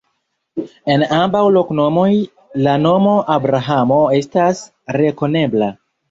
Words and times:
En 0.93 1.01
ambaŭ 1.17 1.41
loknomoj 1.57 2.07
la 2.67 2.73
nomo 2.85 3.11
Abrahamo 3.33 3.99
estas 4.21 4.63
rekonebla. 4.97 5.69